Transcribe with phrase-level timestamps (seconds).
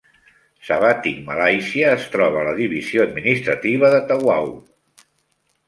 [0.69, 4.53] Sebatik Malaysia es troba a la divisió administrativa de Tawau.